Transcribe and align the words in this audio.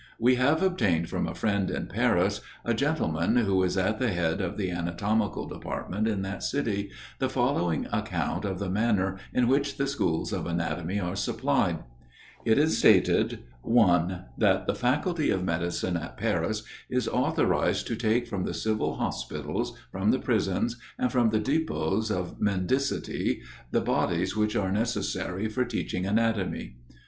We 0.17 0.33
have 0.37 0.63
obtained 0.63 1.09
from 1.09 1.27
a 1.27 1.35
friend 1.35 1.69
in 1.69 1.85
Paris, 1.85 2.41
a 2.65 2.73
gentleman 2.73 3.35
who 3.37 3.61
is 3.61 3.77
at 3.77 3.99
the 3.99 4.11
head 4.11 4.41
of 4.41 4.57
the 4.57 4.71
anatomical 4.71 5.47
department 5.47 6.07
in 6.07 6.23
that 6.23 6.41
city, 6.41 6.89
the 7.19 7.29
following 7.29 7.85
account 7.93 8.43
of 8.43 8.57
the 8.57 8.67
manner 8.71 9.19
in 9.31 9.47
which 9.47 9.77
the 9.77 9.85
schools 9.85 10.33
of 10.33 10.47
anatomy 10.47 10.99
are 10.99 11.15
supplied. 11.15 11.83
It 12.45 12.57
is 12.57 12.79
stated; 12.79 13.43
1. 13.61 14.23
That 14.39 14.65
the 14.65 14.73
faculty 14.73 15.29
of 15.29 15.43
medicine 15.43 15.95
at 15.97 16.17
Paris 16.17 16.63
is 16.89 17.07
authorized 17.07 17.85
to 17.85 17.95
take 17.95 18.25
from 18.25 18.43
the 18.45 18.55
civil 18.55 18.95
hospitals, 18.95 19.77
from 19.91 20.09
the 20.09 20.17
prisons, 20.17 20.77
and 20.97 21.11
from 21.11 21.29
the 21.29 21.39
depôts 21.39 22.09
of 22.09 22.39
mendicity, 22.39 23.41
the 23.69 23.81
bodies 23.81 24.35
which 24.35 24.55
are 24.55 24.71
necessary 24.71 25.47
for 25.47 25.63
teaching 25.63 26.07
anatomy. 26.07 26.77